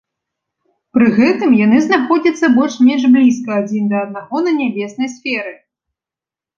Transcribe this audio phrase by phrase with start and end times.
[0.97, 5.57] Пры гэтым яны знаходзяцца больш-менш блізка адзін да аднаго на нябеснай сферы.